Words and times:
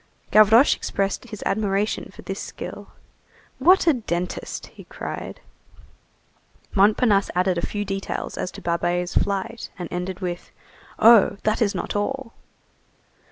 Gavroche 0.31 0.75
expressed 0.75 1.25
his 1.25 1.43
admiration 1.45 2.09
for 2.11 2.23
this 2.23 2.39
skill. 2.39 2.87
"What 3.59 3.85
a 3.85 3.93
dentist!" 3.93 4.65
he 4.73 4.85
cried. 4.85 5.41
Montparnasse 6.73 7.29
added 7.35 7.59
a 7.59 7.67
few 7.67 7.85
details 7.85 8.35
as 8.35 8.49
to 8.53 8.63
Babet's 8.63 9.15
flight, 9.15 9.69
and 9.77 9.87
ended 9.91 10.19
with:— 10.19 10.49
"Oh! 10.97 11.37
That's 11.43 11.75
not 11.75 11.95
all." 11.95 12.33